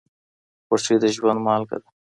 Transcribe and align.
خوښي 0.67 0.95
د 1.01 1.03
ژوند 1.15 1.39
مالګه 1.45 1.77
ده. 1.81 1.89